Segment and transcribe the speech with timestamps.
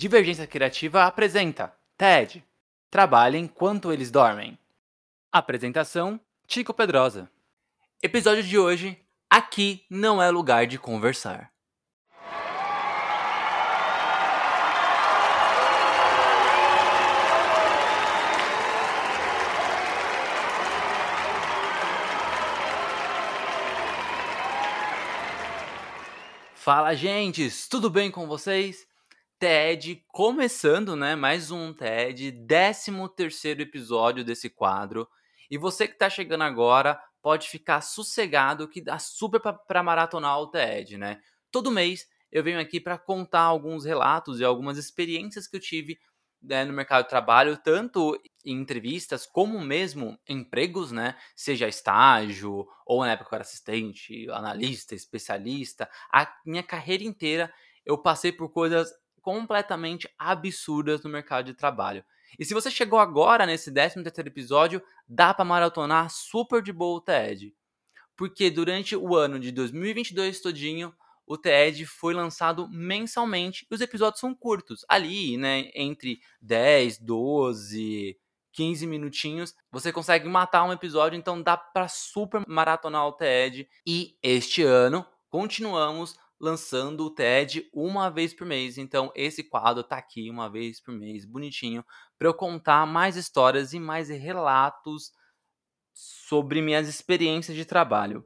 [0.00, 2.42] Divergência Criativa apresenta TED.
[2.90, 4.58] Trabalhe enquanto eles dormem.
[5.30, 7.30] Apresentação: Tico Pedrosa.
[8.02, 8.98] Episódio de hoje:
[9.28, 11.52] Aqui não é lugar de conversar.
[26.54, 27.68] Fala, gentes!
[27.68, 28.89] Tudo bem com vocês?
[29.40, 31.16] TED começando, né?
[31.16, 35.08] Mais um TED, 13 terceiro episódio desse quadro.
[35.50, 40.48] E você que está chegando agora, pode ficar sossegado que dá super para maratonar o
[40.48, 41.22] TED, né?
[41.50, 45.98] Todo mês eu venho aqui para contar alguns relatos e algumas experiências que eu tive
[46.42, 51.16] né, no mercado de trabalho, tanto em entrevistas como mesmo empregos, né?
[51.34, 55.88] Seja estágio, ou na época eu era assistente, analista, especialista.
[56.12, 57.50] A minha carreira inteira
[57.86, 62.04] eu passei por coisas completamente absurdas no mercado de trabalho.
[62.38, 66.98] E se você chegou agora nesse 13 terceiro episódio, dá para maratonar super de boa
[66.98, 67.54] o TED.
[68.16, 70.94] Porque durante o ano de 2022 todinho,
[71.26, 74.84] o TED foi lançado mensalmente e os episódios são curtos.
[74.88, 78.18] Ali, né, entre 10, 12,
[78.52, 83.68] 15 minutinhos, você consegue matar um episódio, então dá para super maratonar o TED.
[83.86, 88.78] E este ano continuamos lançando o TED uma vez por mês.
[88.78, 91.84] Então, esse quadro tá aqui uma vez por mês, bonitinho,
[92.18, 95.12] para eu contar mais histórias e mais relatos
[95.92, 98.24] sobre minhas experiências de trabalho.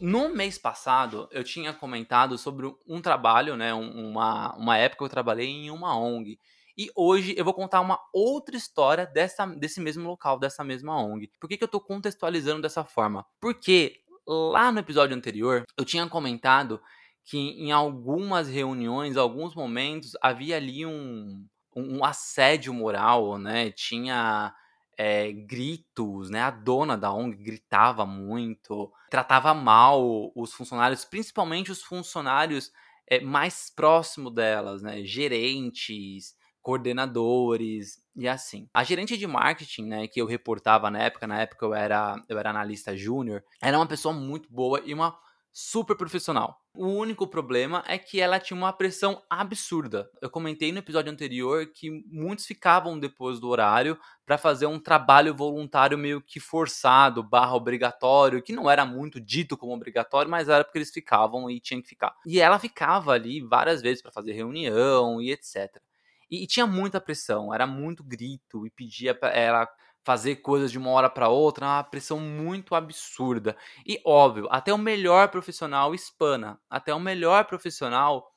[0.00, 5.48] No mês passado, eu tinha comentado sobre um trabalho, né, uma, uma época eu trabalhei
[5.48, 6.38] em uma ONG.
[6.78, 11.28] E hoje eu vou contar uma outra história dessa, desse mesmo local, dessa mesma ONG.
[11.40, 13.26] Por que, que eu estou contextualizando dessa forma?
[13.40, 16.80] Porque lá no episódio anterior eu tinha comentado
[17.24, 21.44] que em algumas reuniões, alguns momentos, havia ali um,
[21.74, 23.72] um assédio moral, né?
[23.72, 24.54] Tinha
[24.96, 26.42] é, gritos, né?
[26.42, 32.70] A dona da ONG gritava muito, tratava mal os funcionários, principalmente os funcionários
[33.04, 35.02] é, mais próximos delas, né?
[35.02, 36.37] Gerentes,
[36.68, 38.68] coordenadores e assim.
[38.74, 42.38] A gerente de marketing, né, que eu reportava na época, na época eu era, eu
[42.38, 45.18] era analista júnior, era uma pessoa muito boa e uma
[45.50, 46.60] super profissional.
[46.74, 50.10] O único problema é que ela tinha uma pressão absurda.
[50.20, 55.34] Eu comentei no episódio anterior que muitos ficavam depois do horário para fazer um trabalho
[55.34, 60.62] voluntário meio que forçado, barra obrigatório, que não era muito dito como obrigatório, mas era
[60.62, 62.14] porque eles ficavam e tinham que ficar.
[62.26, 65.80] E ela ficava ali várias vezes para fazer reunião e etc.
[66.30, 69.68] E, e, tinha muita pressão, era muito grito e pedia para ela
[70.04, 73.56] fazer coisas de uma hora para outra, uma pressão muito absurda.
[73.86, 78.32] E óbvio, até o melhor profissional espana, até o melhor profissional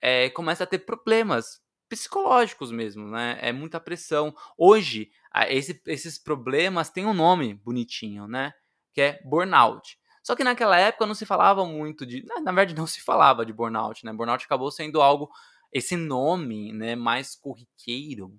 [0.00, 3.38] é, começa a ter problemas psicológicos mesmo, né?
[3.40, 4.34] É muita pressão.
[4.56, 5.10] Hoje,
[5.48, 8.52] esse, esses problemas têm um nome bonitinho, né?
[8.92, 9.98] Que é burnout.
[10.22, 12.24] Só que naquela época não se falava muito de.
[12.24, 14.12] Na verdade, não se falava de burnout, né?
[14.12, 15.30] Burnout acabou sendo algo
[15.72, 18.38] esse nome né, mais corriqueiro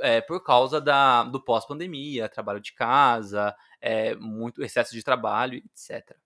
[0.00, 6.16] é, por causa da, do pós-pandemia, trabalho de casa, é, muito excesso de trabalho, etc.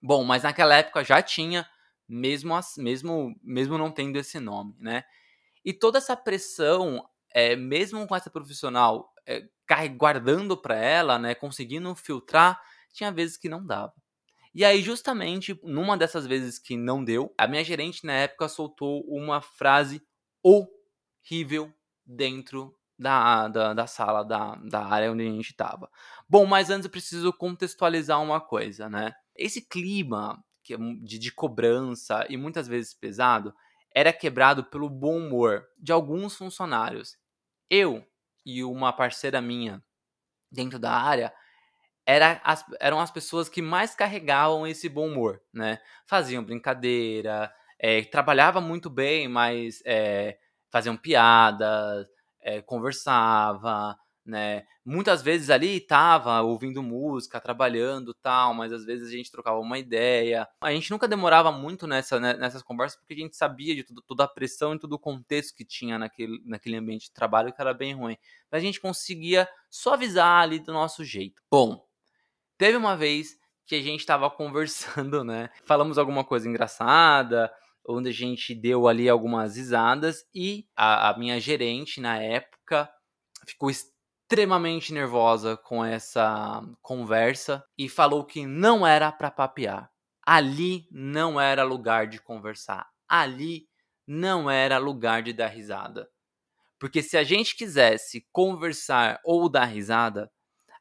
[0.00, 1.66] Bom, mas naquela época já tinha,
[2.08, 5.04] mesmo, mesmo, mesmo não tendo esse nome, né?
[5.64, 9.48] E toda essa pressão, é, mesmo com essa profissional é,
[9.96, 12.60] guardando para ela, né, conseguindo filtrar,
[12.92, 13.94] tinha vezes que não dava.
[14.54, 19.02] E aí, justamente, numa dessas vezes que não deu, a minha gerente na época soltou
[19.06, 20.02] uma frase
[20.42, 21.72] horrível
[22.04, 25.90] dentro da, da, da sala, da, da área onde a gente estava.
[26.28, 29.12] Bom, mas antes eu preciso contextualizar uma coisa, né?
[29.34, 33.54] Esse clima é de, de cobrança e muitas vezes pesado
[33.94, 37.16] era quebrado pelo bom humor de alguns funcionários.
[37.70, 38.06] Eu
[38.44, 39.82] e uma parceira minha
[40.50, 41.32] dentro da área
[42.06, 45.78] era as, eram as pessoas que mais carregavam esse bom humor, né?
[46.06, 50.38] Faziam brincadeira, é, trabalhava muito bem, mas é,
[50.70, 52.08] faziam piadas,
[52.40, 54.64] é, conversava, né?
[54.84, 59.78] Muitas vezes ali tava ouvindo música, trabalhando tal, mas às vezes a gente trocava uma
[59.78, 60.48] ideia.
[60.60, 64.02] A gente nunca demorava muito nessa, né, nessas conversas porque a gente sabia de tudo,
[64.02, 67.60] toda a pressão e todo o contexto que tinha naquele, naquele ambiente de trabalho que
[67.60, 68.16] era bem ruim.
[68.50, 71.40] Mas a gente conseguia suavizar ali do nosso jeito.
[71.48, 71.84] Bom,
[72.62, 73.36] teve uma vez
[73.66, 75.50] que a gente estava conversando, né?
[75.64, 77.52] Falamos alguma coisa engraçada,
[77.84, 82.88] onde a gente deu ali algumas risadas e a, a minha gerente na época
[83.44, 89.90] ficou extremamente nervosa com essa conversa e falou que não era para papear.
[90.24, 92.88] Ali não era lugar de conversar.
[93.08, 93.66] Ali
[94.06, 96.08] não era lugar de dar risada.
[96.78, 100.30] Porque se a gente quisesse conversar ou dar risada,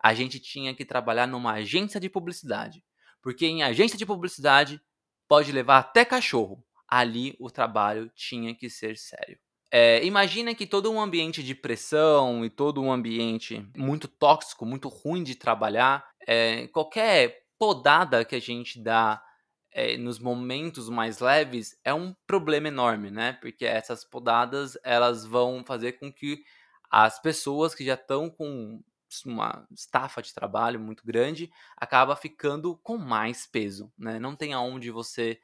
[0.02, 2.84] a gente tinha que trabalhar numa agência de publicidade.
[3.22, 4.82] Porque em agência de publicidade
[5.28, 9.40] pode levar até cachorro ali o trabalho tinha que ser sério.
[9.72, 14.90] É, imagina que todo um ambiente de pressão e todo um ambiente muito tóxico, muito
[14.90, 19.24] ruim de trabalhar, é, qualquer podada que a gente dá
[19.72, 23.34] é, nos momentos mais leves é um problema enorme, né?
[23.42, 26.44] Porque essas podadas elas vão fazer com que
[26.90, 28.84] as pessoas que já estão com
[29.26, 34.20] uma estafa de trabalho muito grande acaba ficando com mais peso, né?
[34.20, 35.40] Não tem aonde você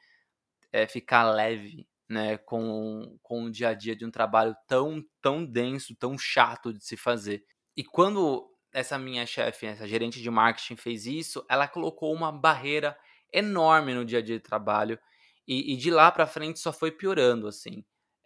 [0.72, 5.44] é, ficar leve, né, com, com o dia a dia de um trabalho tão, tão
[5.44, 7.44] denso, tão chato de se fazer.
[7.76, 12.96] E quando essa minha chefe, essa gerente de marketing fez isso, ela colocou uma barreira
[13.32, 14.98] enorme no dia a dia de trabalho
[15.46, 17.84] e, e de lá para frente só foi piorando, assim.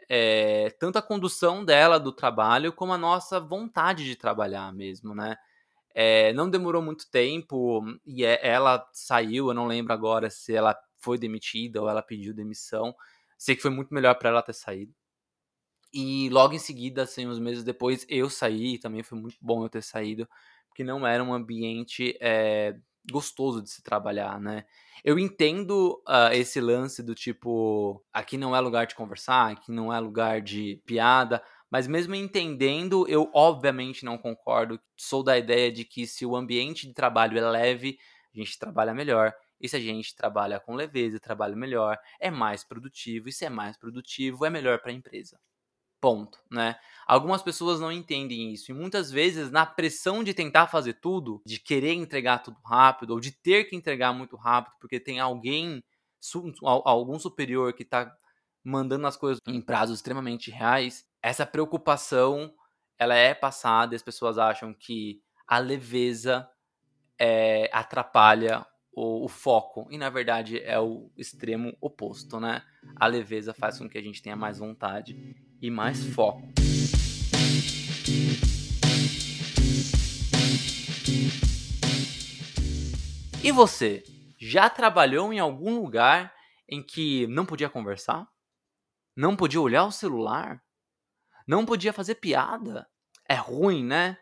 [0.08, 5.36] É, tanto a condução dela do trabalho como a nossa vontade de trabalhar mesmo, né?
[5.94, 10.76] É, não demorou muito tempo e é, ela saiu, eu não lembro agora se ela
[10.98, 12.94] foi demitida ou ela pediu demissão.
[13.38, 14.94] Sei que foi muito melhor para ela ter saído.
[15.92, 18.78] E logo em seguida, assim, uns meses depois, eu saí.
[18.78, 20.28] Também foi muito bom eu ter saído,
[20.68, 22.76] porque não era um ambiente é,
[23.10, 24.64] gostoso de se trabalhar, né?
[25.04, 29.92] Eu entendo uh, esse lance do tipo, aqui não é lugar de conversar, aqui não
[29.92, 34.78] é lugar de piada, mas mesmo entendendo, eu obviamente não concordo.
[34.96, 37.98] Sou da ideia de que se o ambiente de trabalho é leve,
[38.34, 39.34] a gente trabalha melhor.
[39.60, 43.28] E se a gente trabalha com leveza, trabalha melhor, é mais produtivo.
[43.28, 45.38] E se é mais produtivo, é melhor para a empresa.
[46.02, 46.74] Ponto, né?
[47.06, 51.60] Algumas pessoas não entendem isso e muitas vezes na pressão de tentar fazer tudo, de
[51.60, 55.80] querer entregar tudo rápido ou de ter que entregar muito rápido porque tem alguém
[56.60, 58.12] algum superior que está
[58.64, 62.52] mandando as coisas em prazos extremamente reais, essa preocupação
[62.98, 66.48] ela é passada e as pessoas acham que a leveza
[67.16, 69.86] é, atrapalha o, o, foco.
[69.88, 72.62] E na verdade é o extremo oposto, né?
[72.96, 76.42] A leveza faz com que a gente tenha mais vontade e mais foco.
[83.44, 84.02] E você,
[84.38, 86.34] já trabalhou em algum lugar
[86.68, 88.26] em que não podia conversar?
[89.16, 90.60] Não podia olhar o celular?
[91.46, 92.88] Não podia fazer piada?
[93.28, 94.18] É ruim, né?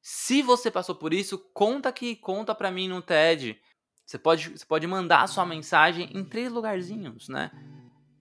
[0.00, 3.60] Se você passou por isso, conta aqui, conta pra mim no TED.
[4.04, 7.52] Você pode, você pode mandar a sua mensagem em três lugarzinhos, né?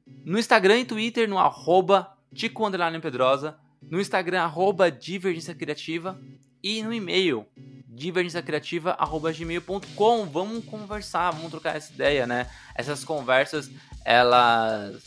[0.05, 2.69] No Instagram e Twitter, no arroba Tico
[3.01, 6.21] Pedrosa, no Instagram, arroba Divergência Criativa
[6.63, 7.45] e no e-mail,
[7.87, 10.25] divergenciacriativa.gmail.com.
[10.25, 12.47] Vamos conversar, vamos trocar essa ideia, né?
[12.75, 13.71] Essas conversas,
[14.05, 15.03] elas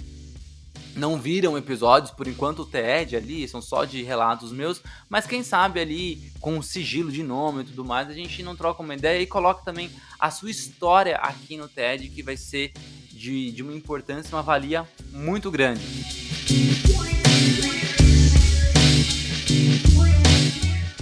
[0.97, 5.43] não viram episódios, por enquanto o TED ali, são só de relatos meus, mas quem
[5.43, 9.21] sabe ali, com sigilo de nome e tudo mais, a gente não troca uma ideia
[9.21, 12.73] e coloca também a sua história aqui no TED, que vai ser
[13.11, 15.83] de, de uma importância, uma valia muito grande.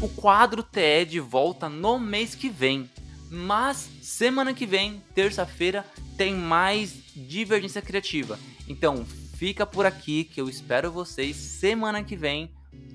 [0.02, 2.90] O quadro TED volta no mês que vem,
[3.30, 8.36] mas semana que vem, terça-feira, tem mais Divergência Criativa.
[8.68, 9.06] Então,
[9.36, 12.50] fica por aqui que eu espero vocês semana que vem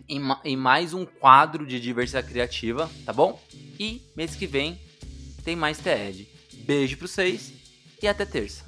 [0.10, 3.42] em, em mais um quadro de diversidade criativa, tá bom?
[3.80, 4.78] E mês que vem
[5.46, 6.28] tem mais TED.
[6.66, 7.54] Beijo para vocês
[8.04, 8.67] e até terça.